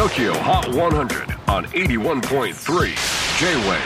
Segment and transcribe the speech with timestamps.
[0.00, 2.54] TOKYO HOT 100 on 81.3
[3.38, 3.76] J-WAVE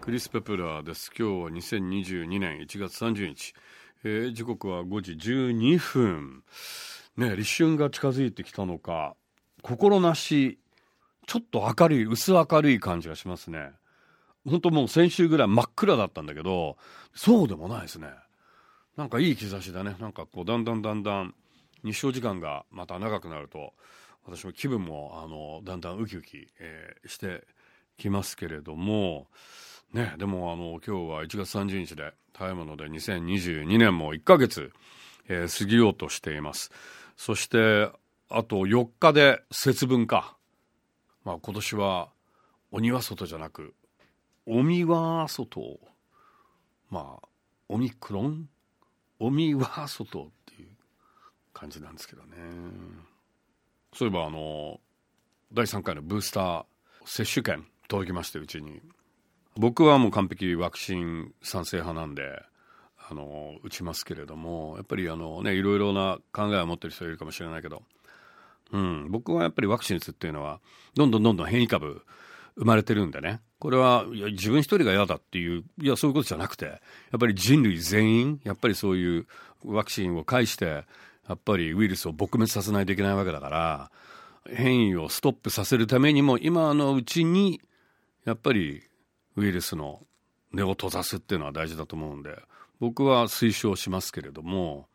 [0.00, 1.10] クリス・ペプラーです。
[1.14, 3.52] 今日は2022年1月30日。
[4.02, 6.42] えー時刻は5時12分。
[7.18, 9.14] ね、立春が近づいてきたのか、
[9.60, 10.58] 心なし、
[11.26, 13.72] ちょっと明るい、薄明るい感じがしますね。
[14.48, 16.78] 本当もう先週ぐらい真っ暗だったんだけど、
[17.14, 18.08] そうでもないですね。
[18.96, 19.96] なんかいい兆しだね。
[20.00, 21.34] なんかこう、だんだんだんだん、
[21.84, 23.74] 日照時間がまた長くなると、
[24.30, 27.46] 私も気分も、あの、だんだんウキウキ、えーして
[27.96, 29.26] きますけれども、
[29.92, 34.72] ね、でもあの、今日は1月30日で、早いもので2022年も1ヶ月、
[35.28, 36.70] えー過ぎようとしています。
[37.16, 37.90] そして、
[38.28, 40.36] あと4日で節分か。
[41.24, 42.10] まあ今年は、
[42.70, 43.74] お庭外じゃなく、
[44.46, 45.80] お庭外。
[46.90, 47.28] まあ、
[47.68, 48.48] オミクロン？
[49.18, 50.68] お庭外っていう
[51.52, 52.28] 感じなんですけどね。
[53.94, 54.80] そういえばあの、
[55.52, 56.64] 第3回のブースター
[57.04, 58.80] 接種券届きまして、うちに。
[59.56, 62.42] 僕はもう完璧ワクチン賛成派なんで、
[63.10, 67.82] あの、打ちますけれども、やっぱりあのね、いろいろな考えを持ってる人いるかもしれないけど、
[68.72, 70.60] うん、僕はやっぱりワクチン打つっていうのは、
[70.94, 72.02] どんどんどんどん変異株
[72.56, 76.72] 生まれてるんでね、これは自分一人が嫌だっていう、いや、そういうことじゃなくて、や
[77.16, 79.26] っぱり人類全員、やっぱりそういう
[79.64, 80.84] ワクチンを介して、
[81.28, 83.90] やっぱりウイルスを撲滅させないといけないわけだから、
[84.50, 87.60] 変異をストップさせるためにも、今のうちに、
[88.24, 88.82] やっぱり
[89.36, 90.00] ウイルスの
[90.52, 92.42] 根を閉ざすっていうのは大事だと思うんで、
[92.80, 94.88] 僕は推奨しますけれども、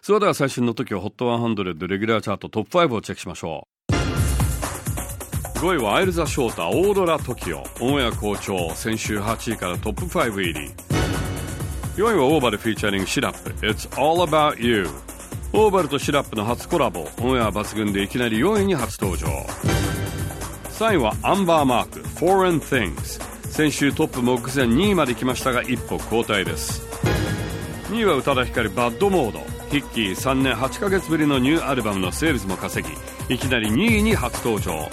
[0.00, 3.76] それでは最新の時は HOT100 レギュラーチャートトップ5をチェックしましょう。
[5.58, 7.64] 5位は Aile The Shota、AURORA TOKIO。
[7.80, 10.85] オンエア好調、先週8位からトップ5入り。
[11.96, 14.86] 4位は Ovall featuring SIRUP、It's All About You。
[15.54, 19.26] オーバルとシラップの初コラボ、オンエア抜群でいきなり4位に初登場。
[20.72, 26.82] 3位は Amber Mark Foreign Things 先週トップ目前2位まで来ましたが一歩後退です。
[27.88, 29.38] 2位は宇多田ヒカル BADモード
[29.70, 34.86] ヒッキー3年8ヶ月ぶりのニューアルバムのセールスも稼ぎいきなり2位に初登場。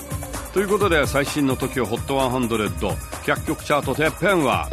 [0.54, 4.70] ということで最新の TOKIOHOT100 100曲チャートてっぺんは。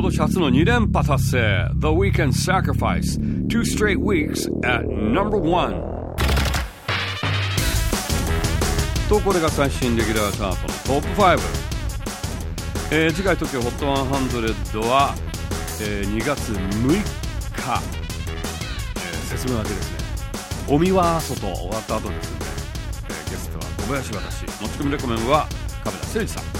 [0.00, 1.68] 今年初の2連覇達成。
[1.78, 3.18] The Weekend Sacrifice.
[3.48, 5.74] Two straight weeks at number one.
[9.10, 11.38] とこれが最新レギュラーチャートのトップ5、
[12.92, 15.14] えー次回 TOKIOHOT100 は、
[15.82, 17.02] えー2月6日、えー
[19.36, 19.98] 節分明けですね。
[20.66, 21.40] お見は外。
[21.42, 22.46] 終わった後ですので、
[23.10, 24.46] えーゲストは小林私。
[24.62, 25.46] 持ち込みレコメンは
[25.84, 26.59] 亀田誠二さん。